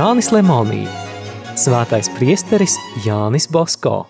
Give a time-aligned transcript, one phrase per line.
[0.00, 0.86] Jānis Lemonī,
[1.60, 2.72] Svētais priesteris
[3.04, 4.06] Jānis Bosko.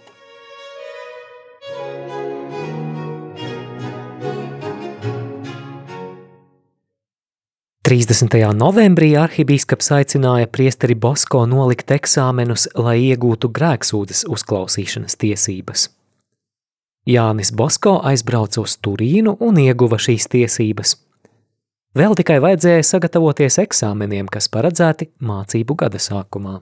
[7.82, 8.38] 30.
[8.54, 15.88] novembrī arhibīskaps aicināja priesteri Bosko nolikt eksāmenus, lai iegūtu grēksūdzes uzklausīšanas tiesības.
[17.10, 21.00] Jānis Bosko aizbrauca uz Turīnu un ieguva šīs tiesības.
[21.96, 26.60] Vēl tikai vajadzēja sagatavoties eksāmeniem, kas paredzēti mācību gada sākumā.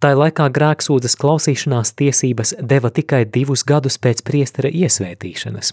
[0.00, 5.72] Tā laikā grēksūdzes klausīšanās tiesības deva tikai divus gadus pēc priestera iesvētīšanas.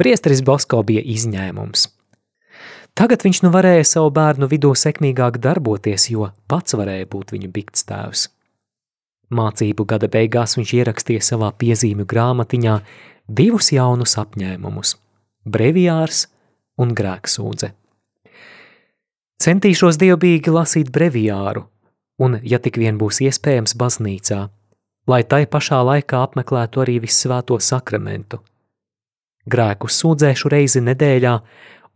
[0.00, 1.86] Priesteris Bosko bija izņēmums–
[2.94, 7.86] Tagad viņš nu varēja savu bērnu vidū sekmīgāk darboties, jo pats varēja būt viņa bikts
[7.88, 8.28] tēvs.
[9.34, 12.76] Mācību gada beigās viņš ierakstīja savā piezīmju grāmatiņā
[13.26, 14.94] divus jaunus apņēmumus–
[15.56, 16.28] breviārs
[16.80, 17.70] un grēksūdze.
[19.44, 21.66] Centīšos dievbīgi lasīt breviāru,
[22.22, 24.40] un, ja tik vien būs iespējams, baznīcā,
[25.10, 28.40] lai tai pašā laikā apmeklētu arī vissvēto sakramentu.
[29.50, 31.34] Grēku sūdzēšu reizi nedēļā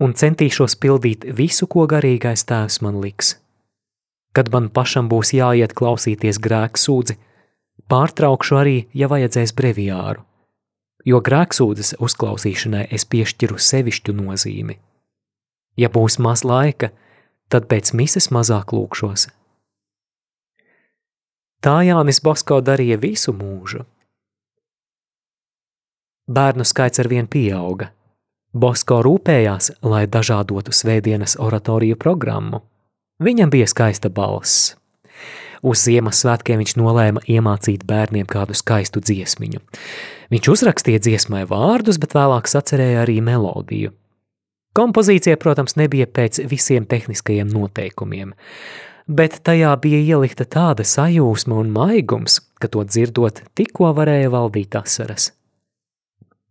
[0.05, 3.39] un centīšos pildīt visu, ko garīgais tēvs man liks.
[4.37, 7.17] Kad man pašam būs jāiet klausīties grēksūdzi,
[7.89, 10.23] pārtraukšu arī, ja vajadzēs breviāru,
[11.05, 14.79] jo grēksūdzes uzklausīšanai es piešķiru sevišķu nozīmi.
[15.79, 16.91] Ja būs maz laika,
[17.49, 19.29] tad pēc mises mazāk lūkšos.
[21.63, 23.85] Tā Jānis Bosko darīja visu mūžu.
[26.29, 27.93] Bērnu skaits ar vien pieauga–
[28.57, 32.63] Bosko rūpējās, lai dažādotu svētdienas oratoriju programmu.
[33.21, 34.73] Viņam bija skaista balss.
[35.61, 39.61] Uz Ziemassvētkiem viņš nolēma iemācīt bērniem kādu skaistu dziesmiņu.
[40.29, 43.95] Viņš uzrakstīja dziesmai vārdus, bet vēlāk sacerēja arī melodiju.
[44.77, 48.35] Kompozīcija, protams, nebija pēc visiem tehniskajiem noteikumiem,
[49.09, 55.33] bet tajā bija ielikta tāda sajūsma un maigums, ka to dzirdot tikko varēja valdīt asaras.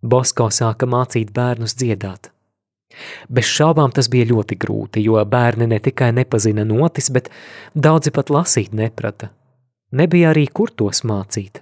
[0.02, 2.32] Bosko sāka mācīt bērnus dziedāt.
[3.30, 7.30] Bez šaubām tas bija ļoti grūti, jo bērni ne tikai nepazina notis, bet
[7.76, 9.30] daudzi pat lasīt neprata.
[9.92, 11.62] Nebija arī kur tos mācīt.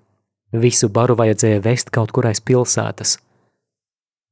[0.62, 3.18] Visu baru vajadzēja vest kaut kur aiz pilsētas.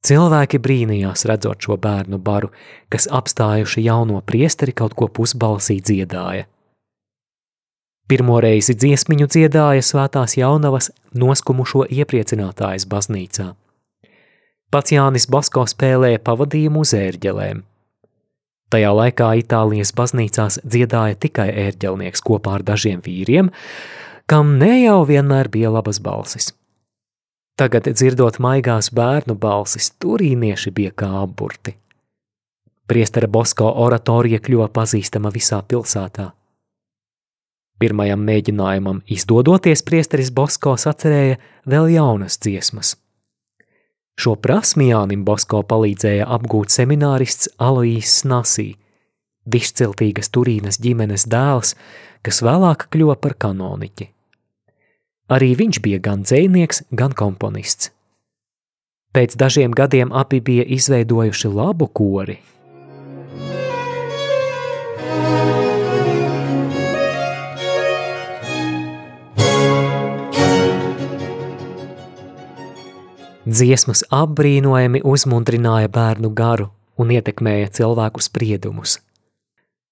[0.04, 2.50] Cilvēki brīnījās redzot šo bērnu baru,
[2.92, 6.44] kas apstājuši jauno priesteri kaut ko pusbalsī dziedāja.
[8.04, 13.54] Pirmo reizi dziesmiņu dziedāja svētās jaunavas noskumušo iepriecinātājas baznīcā.
[14.68, 17.62] Pats Jānis Basko spēlēja pavadījumu uz ērģelēm.
[18.74, 23.48] Tajā laikā Itālijas baznīcās dziedāja tikai ērģelnieks kopā ar dažiem vīriem,
[24.26, 26.52] kam ne jau vienmēr bija labas balsis.
[27.58, 31.76] Tagad, dzirdot maigās bērnu balsis, turīnieši bija kā apburti.
[32.90, 36.32] Priestera Bosko oratorija kļuva pazīstama visā pilsētā.
[37.78, 42.96] Pirmajam mēģinājumam izdodoties, priesteris Bosko sacerēja vēl jaunas dziesmas–
[44.14, 48.68] Šo prasmi Jānim Bosko palīdzēja apgūt seminārists Aloīs Nasī,
[49.50, 51.74] dišciltīgas Turīnas ģimenes dēls,
[52.22, 54.13] kas vēlāk kļuva par kanoniķi.
[55.32, 57.92] Arī viņš bija gan dzēnieks, gan komponists.
[59.14, 62.40] Pēc dažiem gadiem abi bija izveidojuši labu kori–
[73.44, 78.96] Dziesmas apbrīnojami uzmundrināja bērnu garu un ietekmēja cilvēku spriedumus.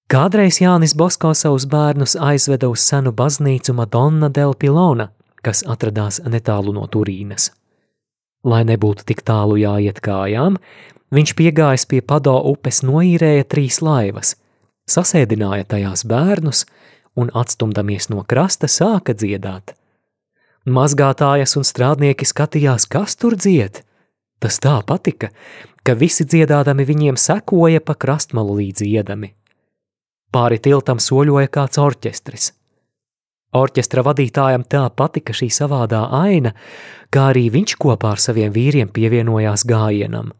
[0.09, 5.11] Kādreiz Jānis Bosko savus bērnus aizveda uz senu baznīcu Madonna del Pilona,
[5.43, 7.51] kas atradās netālu no Turīnas.
[8.43, 10.57] Lai nebūtu tik tālu jāiet kājām,
[11.13, 14.35] viņš piegājis pie Pado upes noīrēja trīs laivas,
[14.89, 16.65] sasēdināja tajās bērnus
[17.15, 19.75] un atstumdamies no krasta sāka dziedāt–
[20.63, 23.81] Mazgātājas un strādnieki skatījās, kas tur dzied.
[24.39, 25.27] Tas tā patika,
[25.83, 29.33] ka visi dziedādami viņiem sekoja pa krastmalu līdzi iedami.
[30.31, 32.53] Pāri tiltam soļoja kāds orķestris.
[33.53, 36.53] Orķestra vadītājam tā patika šī savādā aina,
[37.13, 40.31] kā arī viņš kopā ar saviem vīriem pievienojās gājienam.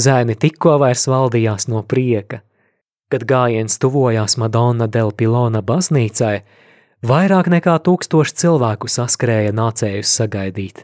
[0.00, 2.40] Zēni tikko vairs valdījās no prieka.
[3.10, 6.38] Kad gājiens tuvojās Madonna del Pilona baznīcai,
[7.00, 10.82] Vairāk nekā tūkstoši cilvēku saskrēja nācējus sagaidīt.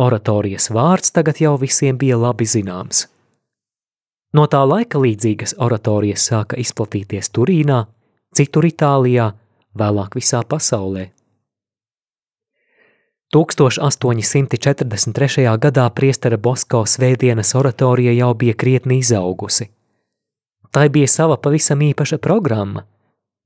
[0.00, 3.02] Oratorijas vārds tagad jau visiem bija labi zināms.
[4.32, 7.82] No tā laika līdzīgas oratorijas sāka izplatīties Turīnā,
[8.32, 9.34] citur Itālijā,
[9.78, 11.04] vēlāk visā pasaulē.
[13.34, 15.58] 1843.
[15.60, 19.70] gadā priestera Bosko svētdienas oratorija jau bija krietni izaugusi.
[20.70, 22.82] Tai bija sava pavisam īpaša programma–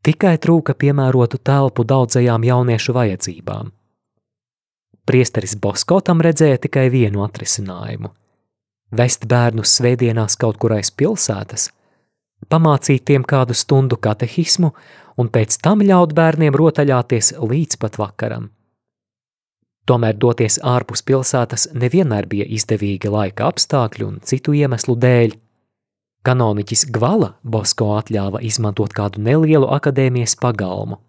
[0.01, 3.69] Tikai trūka piemērotu telpu daudzajām jauniešu vajadzībām.
[5.05, 8.15] Priesteris Bosko tam redzēja tikai vienu atrisinājumu–
[9.01, 11.69] vest bērnus svētdienās kaut kur aiz pilsētas,
[12.49, 14.73] pamācīt tiem kādu stundu katehismu
[15.19, 18.51] un pēc tam ļaut bērniem rotaļāties līdz pat vakaram.
[19.91, 25.35] Tomēr doties ārpus pilsētas nevienmēr bija izdevīgi laika apstākļu un citu iemeslu dēļ.
[26.23, 31.01] Kanoniķis Gvala Bosko atļāva izmantot kādu nelielu akadēmijas pagalmu.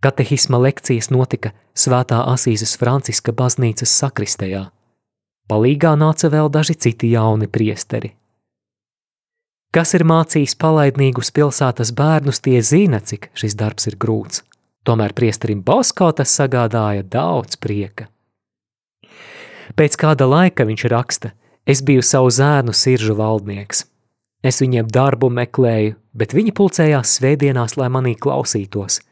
[0.00, 4.68] Katehisma lekcijas notika Svētā Asīzes Franciska baznīcas sakristējā.
[5.50, 8.12] Palīgā nāca vēl daži citi jauni priesteri.
[9.74, 14.42] Kas ir mācījis palaidnīgus pilsētas bērnus, tie zina, cik šis darbs ir grūts.
[14.88, 18.06] Tomēr priesterim Bosko tas sagādāja daudz prieka.
[19.76, 21.34] Pēc kāda laika viņš raksta,
[21.68, 23.84] es biju savu zēnu siržu valdnieks.
[24.40, 29.02] Es viņiem darbu meklēju, bet viņi pulcējās svētdienās, lai manī klausītos,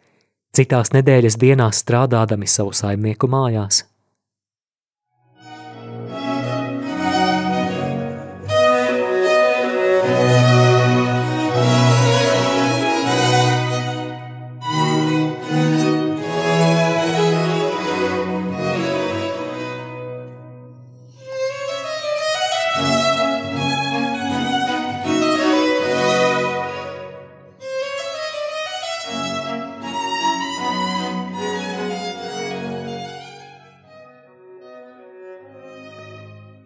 [0.56, 3.82] citās nedēļas dienās strādādami savu saimnieku mājās.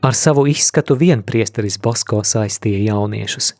[0.00, 3.52] Ar savu izskatu vien priesteris Bosko saistīja jauniešus.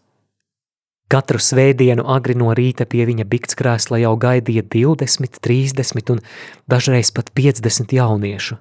[1.10, 6.22] Katru svētdienu agri no rīta pie viņa biktskrēsla jau gaidīja 20, 30 un
[6.70, 8.56] dažreiz pat 50 jauniešu.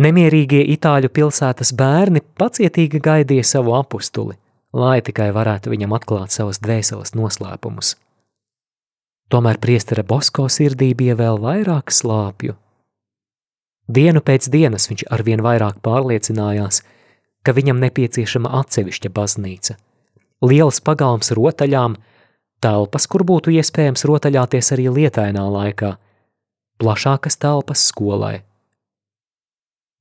[0.00, 4.38] Nemierīgie itāļu pilsētas bērni pacietīgi gaidīja savu apustuli,
[4.72, 7.94] lai tikai varētu viņam atklāt savas dvēseles noslēpumus.
[9.30, 12.56] Tomēr priestera Bosko sirdī bija vēl vairāk slāpju.
[13.90, 16.82] Dienu pēc dienas viņš arvien vairāk pārliecinājās,
[17.42, 19.74] ka viņam nepieciešama atsevišķa baznīca,
[20.46, 21.96] liels pagalms rotaļām,
[22.62, 25.96] telpas, kur būtu iespējams rotaļāties arī lietainā laikā,
[26.78, 28.44] plašākas telpas skolai.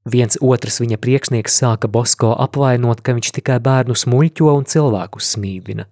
[0.09, 5.87] Viens otrs viņa priekšnieks sāka Bosko apvainot, ka viņš tikai bērnus muļķo un cilvēkus smīdina.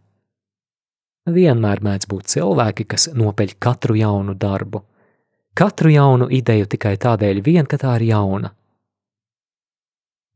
[1.28, 4.84] Vienmēr mēdz būt cilvēki, kas nopeļ katru jaunu darbu–
[5.57, 8.54] katru jaunu ideju tikai tādēļ, vien, ka tā ir jauna.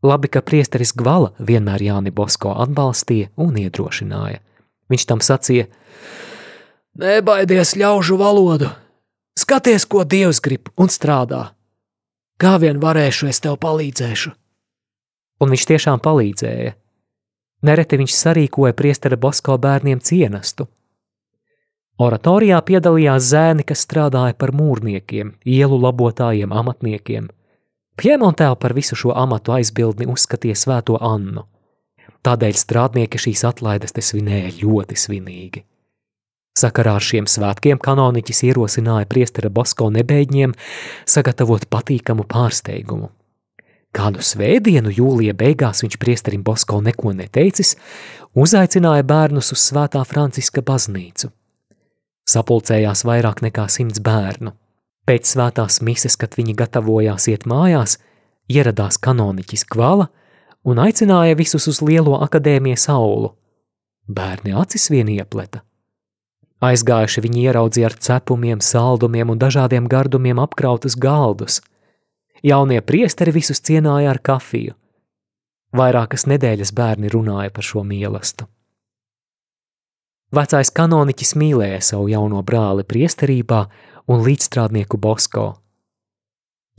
[0.02, 4.40] Labi, ka priesteris Gvala vienmēr Jāni Bosko atbalstīja un iedrošināja.
[4.90, 5.68] Viņš tam sacīja:
[6.98, 8.72] Nebaidies ļaužu valodu,
[9.38, 11.52] skaties, ko Dievs grib un strādā.
[12.42, 14.34] Kā vien varēšu, es tev palīdzēšu.
[15.42, 16.74] Un viņš tiešām palīdzēja.
[17.62, 20.66] Nereti viņš sarīkoja priestera Bosko bērniem cienastu,
[22.00, 27.28] Oratorijā piedalījās zēni, kas strādāja par mūrniekiem, ielu labotājiem, amatniekiem.
[28.00, 31.44] Piemontē par visu šo amatu aizbildni uzskatīja svēto Annu.
[32.26, 35.64] Tādēļ strādnieki šīs atlaides te svinēja ļoti svinīgi.
[36.58, 40.54] Sakarā ar šiem svētkiem kanoniķis ierosināja priestera Bosko nebeigņiem
[41.08, 43.10] sagatavot patīkamu pārsteigumu.
[43.92, 47.76] Kādu svētdienu jūlija beigās viņš priesterim Bosko neko neteicis,
[48.34, 51.32] uzaicināja bērnus uz svētā Franciska baznīcu–
[52.32, 54.54] Sapulcējās vairāk nekā simts bērnu.
[55.10, 57.98] Pēc svētās mises, kad viņi gatavojās iet mājās,
[58.52, 60.08] ieradās kanoniķis Kvala
[60.64, 63.34] un aicināja visus uz lielo akadēmijas aulu.
[64.08, 65.64] Bērni acis vien iepleta.
[66.62, 71.60] Aizgājuši viņi ieraudzīja ar cepumiem, saldumiem un dažādiem gardumiem apkrautus galdus.
[72.46, 74.78] Jaunie priesteri visus cienāja ar kafiju.
[75.74, 78.50] Vairākas nedēļas bērni runāja par šo mīlestību.
[80.32, 83.66] Vecais kanoniķis mīlēja savu jauno brāli priesterībā
[84.08, 85.48] un līdzstrādnieku Bosko.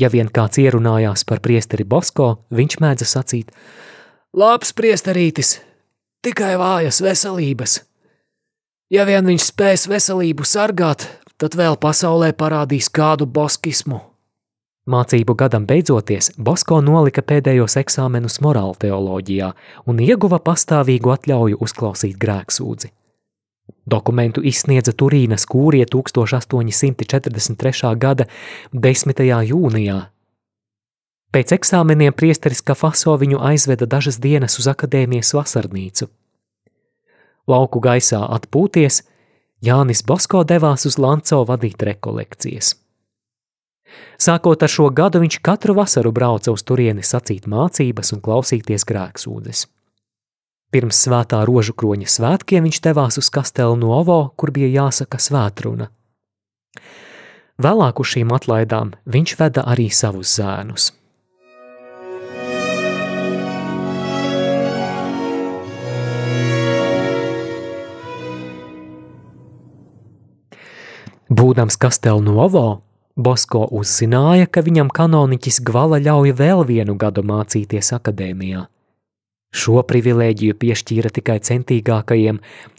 [0.01, 3.51] Ja vien kāds ierunājās par priesteri Bosko, viņš mēdza sacīt:
[4.33, 5.59] Labs priesterītis,
[6.25, 7.83] tikai vājas veselības.
[8.93, 11.05] Ja vien viņš spēs veselību sargāt,
[11.37, 14.01] tad vēl pasaulē parādīs kādu boskismu.
[14.89, 19.53] Mācību gadam beidzoties, Bosko nolika pēdējos eksāmenus morāla teoloģijā
[19.87, 22.91] un ieguva pastāvīgu atļauju uzklausīt grēksūdzi.
[23.93, 27.97] Dokumentu izsniedza Turīnas kūrie 1843.
[28.01, 28.25] gada
[28.73, 29.21] 10.
[29.53, 29.99] jūnijā.
[31.33, 36.09] Pēc eksāmeniem priesteris Kafaso viņu aizveda dažas dienas uz akadēmijas vasarnīcu.
[37.49, 39.03] Lauku gaisā atpūties,
[39.65, 42.75] Jānis Bosko devās uz Lanco vadīt rekolekcijas.
[44.21, 49.67] Sākot ar šo gadu, viņš katru vasaru brauca uz turieni sacīt mācības un klausīties grēksūdzes.
[50.73, 55.91] Pirms svētā rožu kroņa svētkiem viņš devās uz Kastelu Novo, kur bija jāsaka svētruna.
[57.61, 60.89] Vēlāk uz šīm atlaidām viņš veda arī savus zēnus.
[71.33, 72.83] Būdams Kastelnovo,
[73.17, 78.71] Bosko uzzināja, ka viņam kanoniķis Gvala ļauj vēl vienu gadu mācīties akadēmijā.
[79.53, 82.39] Šo privilēģiju piešķīra tikai centīgākajiem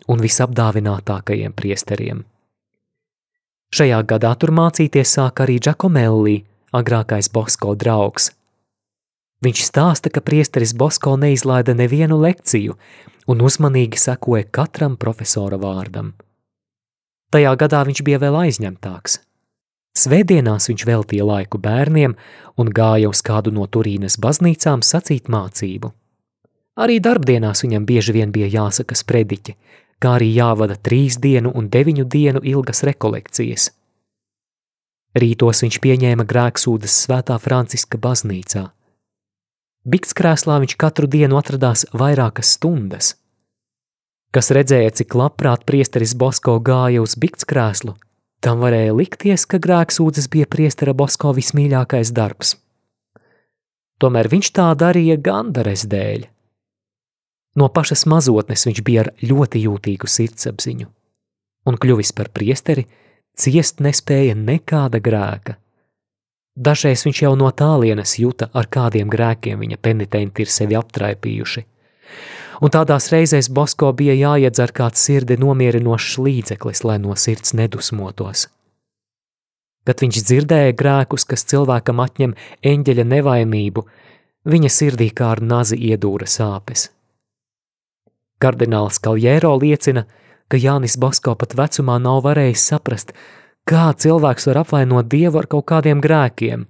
[0.09, 2.23] un visapdāvinātākajiem priesteriem.
[3.73, 8.31] Šajā gadā tur mācīties sāk arī Giacomelli, agrākais Bosko draugs.
[9.43, 12.77] Viņš stāsta, ka priesteris Bosko neizlaida nevienu lekciju
[13.29, 16.13] un uzmanīgi sekoja katram profesora vārdam.
[17.33, 19.19] Tajā gadā viņš bija vēl aizņemtāks.
[19.97, 22.15] Svētdienās viņš veltīja laiku bērniem
[22.61, 25.91] un gāja uz kādu no Turīnas baznīcām sacīt mācību.
[26.73, 29.53] Arī darbdienās viņam bieži vien bija jāsaka sprediķi,
[30.01, 33.69] kā arī jāvada trīs dienu un deviņu dienu ilgas rekolekcijas.
[35.13, 38.63] Rītos viņš pieņēma grēksūdas svētā Franciska baznīcā.
[39.85, 43.13] Biktskrēslā viņš katru dienu atradās vairākas stundas.
[44.33, 47.93] Kas redzēja, cik labprāt priesteris Bosko gāja uz biktskrēslu,
[48.41, 52.55] tam varēja likties, ka grēksūdzes bija priestera Bosko vismīļākais darbs.
[54.01, 56.32] Tomēr viņš tā darīja gandares dēļ.
[57.55, 60.87] No pašas mazotnes viņš bija ar ļoti jūtīgu sirdsapziņu,
[61.69, 62.87] un kļuvis par priesteri,
[63.37, 65.59] ciest nespēja nekāda grēka.
[66.53, 71.63] Dažreiz viņš jau no tālienes jūta, ar kādiem grēkiem viņa penitenti ir sevi aptraipījuši.
[72.61, 78.47] Un tādās reizēs Bosko bija jāiedzer kāds sirdi nomierinošs līdzeklis, lai no sirds nedusmotos.
[79.83, 83.85] Kad viņš dzirdēja grēkus, kas cilvēkam atņem eņģeļa nevainību,
[84.47, 86.87] viņa sirdī kā ar nazi iedūra sāpes.
[88.43, 90.03] Kardināls Kaljēro liecina,
[90.51, 93.13] ka Jānis Basko pat vecumā nav varējis saprast,
[93.63, 96.67] kā cilvēks var apvainot Dievu ar kaut kādiem grēkiem.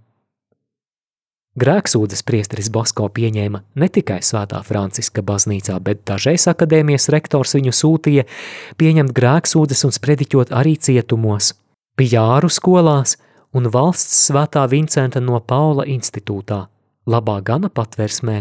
[1.53, 8.23] Grēksūdzes priesteris Basko pieņēma ne tikai Svētā Franciska baznīcā, bet dažreiz akadēmijas rektors viņu sūtīja
[8.81, 11.51] pieņemt grēksūdzes un sprediķot arī cietumos,
[11.97, 13.19] pijāru skolās
[13.53, 16.63] un valsts svētā Vincenta no Paula institūtā,
[17.05, 18.39] labā gana patversmē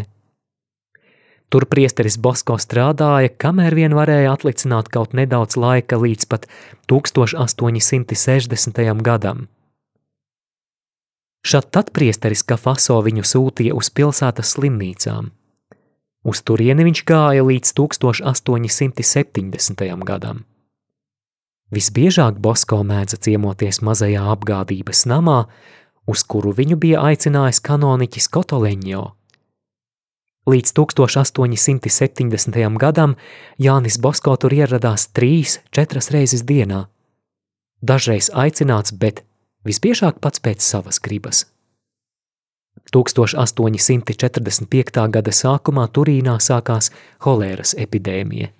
[1.53, 6.49] Tur priesteris Bosko strādāja, kamēr vien varēja atlicināt kaut nedaudz laika līdz pat
[6.89, 8.81] 1860.
[9.05, 9.45] gadam.
[11.45, 15.29] Šad tad priesteris Kafaso viņu sūtīja uz pilsētas slimnīcām.
[16.25, 19.85] Uz turieni viņš gāja līdz 1870.
[20.09, 20.49] gadam.
[21.69, 25.53] Visbiežāk Bosko mēdza ciemoties mazajā apgādības namā,
[26.09, 29.05] uz kuru viņu bija aicinājis kanoniķis Kotoleņo–
[30.43, 32.75] Līdz 1870.
[32.75, 33.15] gadam
[33.55, 36.91] Jānis Bosko tur ieradās trīs, četras reizes dienā.
[37.79, 39.23] Dažreiz aicināts, bet
[39.63, 41.47] visbiežāk pats pēc savas gribas.
[42.91, 45.07] 1845.
[45.15, 46.91] gada sākumā Turīnā sākās
[47.23, 48.51] holēras epidēmija.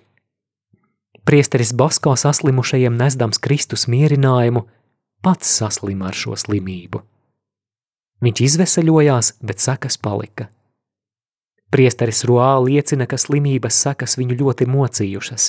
[1.28, 4.64] Priesteris Bosko saslimušajiem nesdams Kristus mierinājumu,
[5.20, 7.02] pats saslima ar šo slimību.
[8.24, 10.48] Viņš izveseļojās, bet sekas palika.
[11.74, 15.48] Priesteris Roā liecina, ka slimības sekas viņu ļoti mocījušas.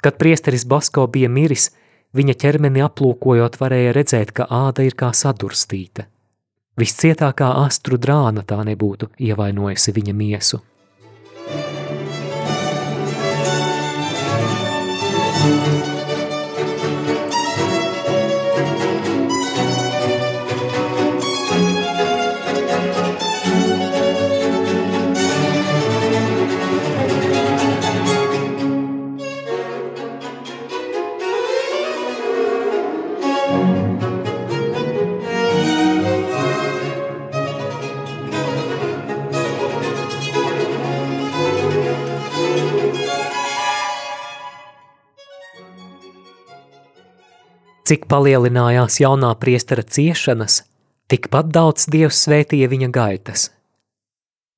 [0.00, 1.68] Kad priesteris Basko bija miris,
[2.16, 6.06] viņa ķermeni aplūkojot, varēja redzēt, ka āda ir kā sadurstīta.
[6.80, 10.62] Viscietākā astru drāna tā nebūtu ievainojusi viņa miesu.
[47.86, 50.66] Cik palielinājās jaunā priestera ciešanas,
[51.06, 53.54] tikpat daudz Dievs svētīja viņa gaitas.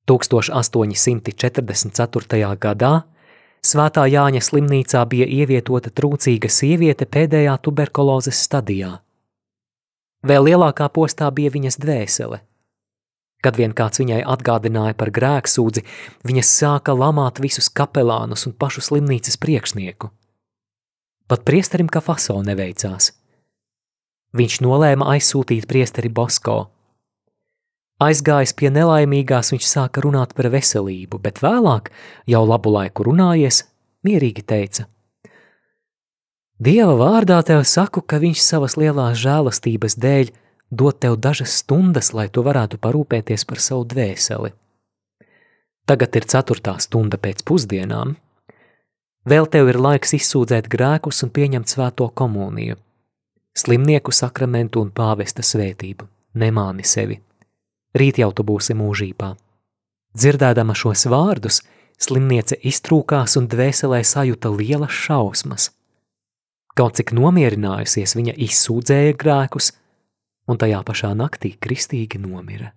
[0.09, 2.57] 1844.
[2.57, 3.05] gadā
[3.61, 9.05] Svētā Jāņa slimnīcā bija ievietota trūcīga sieviete pēdējā tuberkulozes stadijā.
[10.25, 12.41] Vēl lielākā postā bija viņas dvēsele.
[13.45, 15.85] Kad vien kāds viņai atgādināja par grēksūdzi,
[16.25, 20.09] viņa sāka lamāt visus kapelānus un pašu slimnīcas priekšnieku.
[21.29, 23.18] Pat priesterim Kafaso neveicās.
[24.37, 26.67] Viņš nolēma aizsūtīt priesteri Bosko.
[27.99, 31.89] Aizgājis pie nelaimīgās, viņš sāka runāt par veselību, bet vēlāk,
[32.29, 33.63] jau labu laiku runājies,
[34.07, 34.85] mierīgi teica:
[36.59, 40.31] Dieva vārdā tev saku, ka viņš savas lielās žēlastības dēļ
[40.69, 44.53] dod tev dažas stundas, lai tu varētu parūpēties par savu dvēseli.
[45.89, 48.13] Tagad ir ceturtā stunda pēc pusdienām.
[49.25, 52.77] Vēl tev ir laiks izsūdzēt grēkus un pieņemt svēto komuniju,
[53.57, 56.07] slimnieku sakramentu un pāvesta svētību.
[56.39, 57.19] Nemāni sevi!
[57.97, 59.33] rīt jau tu būsi mūžībā.
[60.17, 61.61] Dzirdēdama šos vārdus,
[62.01, 65.71] slimniece iztrūkās un dvēselē sajuta lielas šausmas.
[66.77, 69.65] Kaut cik nomierinājusies, viņa izsūdzēja grēkus,
[70.49, 72.73] un tajā pašā naktī kristīgi nomira.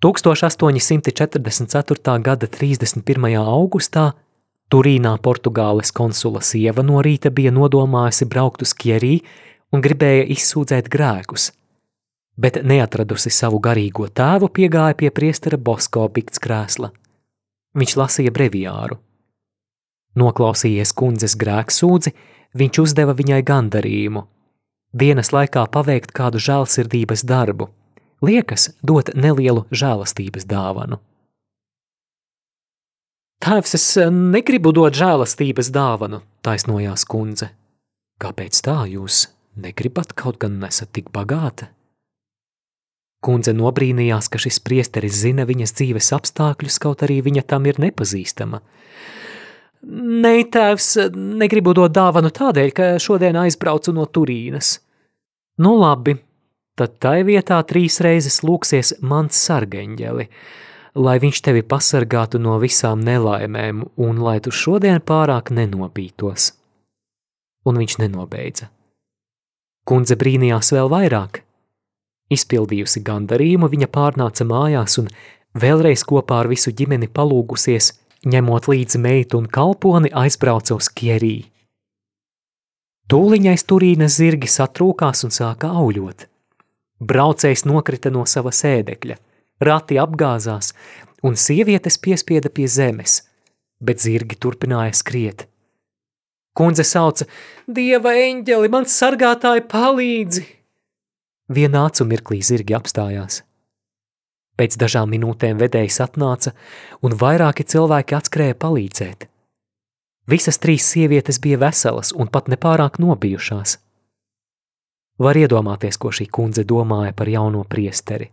[0.00, 2.20] 1844.
[2.24, 3.36] gada 31.
[3.36, 4.12] augustā
[4.70, 9.16] Turīnā Portugāles konsula sieva no rīta bija nodomājusi braukt uz Kjerī
[9.74, 11.50] un gribēja izsūdzēt grēkus–
[12.40, 16.90] bet neatradusi savu garīgo tēvu, piegāja pie priestera Bosko pikts krēsla.
[17.76, 18.98] Viņš lasīja breviāru.
[20.18, 22.14] Noklausījies kundzes grēksūdzi,
[22.58, 24.24] viņš uzdeva viņai gandarījumu.
[24.90, 27.68] Dienas laikā paveikt kādu žēlsirdības darbu,
[28.26, 30.98] liekas dot nelielu žēlastības dāvanu.
[33.40, 37.46] Tēvs, es negribu dot žēlastības dāvanu, taisnojās kundze.
[38.20, 41.70] Kāpēc tā jūs negribat kaut gan nesat tik bagāta?
[43.24, 48.60] Kundze nobrīnījās, ka šis priesteris zina viņas dzīves apstākļus, kaut arī viņa tam ir nepazīstama.
[49.88, 54.78] Nē, tēvs, negribu dot dāvanu tādēļ, ka šodien aizbraucu no Turīnas.
[55.64, 56.18] Nu labi,
[56.76, 60.28] tad tai vietā trīs reizes lūksies mans sargeņģeli,
[60.94, 66.54] lai viņš tevi pasargātu no visām nelaimēm un lai tu šodien pārāk nenopītos.
[67.66, 68.70] Un viņš nenobeidza.
[69.84, 71.42] Kundze brīnījās vēl vairāk–
[72.30, 75.08] Izpildījusi gandarījumu, viņa pārnāca mājās un
[75.58, 77.90] vēlreiz kopā ar visu ģimeni palūgusies,
[78.30, 81.48] ņemot līdzi meitu un kalponi, aizbrauca uz Kierī.
[83.10, 86.28] Tūliņais turīnas zirgi satrūkās un sāka auļot.
[87.02, 89.16] Braucējs nokrita no sava sēdekļa,
[89.60, 90.72] rati apgāzās,
[91.22, 93.20] un sievietes piespieda pie zemes,
[93.80, 95.46] bet zirgi turpināja skriet.
[96.56, 97.26] Kundze sauca:
[97.68, 100.46] Dieva eņģeli, man sargātāji palīdzi!
[101.50, 103.42] Vienā acu mirklī zirgi apstājās.
[104.60, 106.52] Pēc dažām minūtēm vedējs atnāca,
[107.02, 109.24] un vairāki cilvēki atskrēja palīdzēt.
[110.30, 113.78] Visas trīs sievietes bija veselas un pat nepārāk nobijušās.
[115.20, 118.30] Var iedomāties, ko šī kundze domāja par jauno priesteri.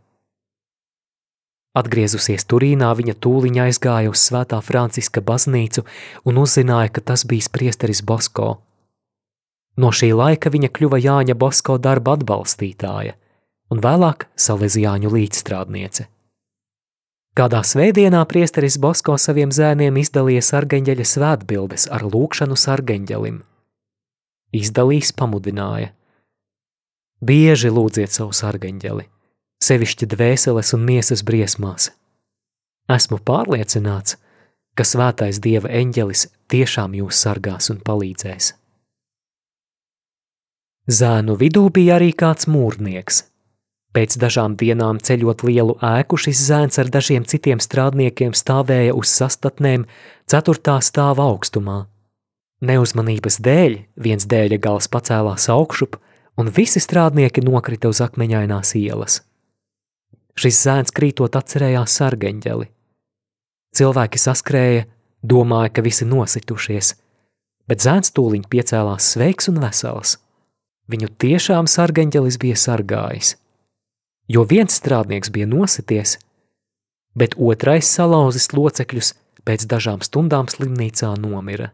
[1.77, 5.83] Atgriezusies Turīnā, viņa tūliņa aizgāja uz Svētā Franciska baznīcu
[6.25, 8.55] un uzzināja, ka tas bija priesteris Bosko.
[9.77, 13.13] No šī laika viņa kļuva Jāņa Bosko darba atbalstītāja
[13.69, 16.07] un vēlāk Salesiāņu līdzstrādniece.
[17.37, 23.43] Kādā svētdienā priesteris Bosko saviem zēniem izdalīja sargeņģeļa svētbildes ar lūkšanu sargeņģelim.
[24.57, 25.91] Izdalījis pamudināja.
[27.21, 29.05] Bieži lūdziet savu sargeņģeli,
[29.63, 31.91] sevišķi dvēseles un miesas briesmās.
[32.87, 34.17] Esmu pārliecināts,
[34.77, 38.53] ka svētais dieva eņģelis tiešām jūs sargās un palīdzēs.
[40.87, 43.25] Zēnu vidū bija arī kāds mūrnieks.
[43.91, 49.87] Pēc dažām dienām ceļot lielu ēku, šis zēns ar dažiem citiem strādniekiem stāvēja uz sastatnēm
[50.29, 51.87] ceturtā stāva augstumā.
[52.61, 55.97] Neuzmanības dēļ viens dēļa gals pacēlās augšup,
[56.37, 59.21] un visi strādnieki nokrita uz akmeņainās ielas.
[60.37, 62.67] Šis zēns krītot atcerējās sargeņģeli.
[63.77, 64.85] Cilvēki saskrēja,
[65.25, 66.93] domāja, ka visi nositušies,
[67.67, 70.17] bet zēns tūliņ piecēlās sveiks un vesels.
[70.87, 73.33] Viņu tiešām sargeņģelis bija sargājis,
[74.31, 76.15] jo viens strādnieks bija nosities,
[77.17, 79.11] bet otrais salauzis locekļus
[79.47, 81.73] pēc dažām stundām slimnīcā nomira.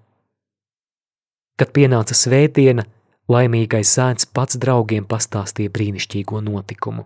[1.59, 2.87] Kad pienāca svētdiena,
[3.29, 7.05] laimīgais zēns pats draugiem pastāstīja brīnišķīgo notikumu.